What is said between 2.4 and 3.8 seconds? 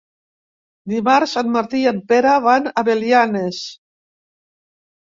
van a Belianes.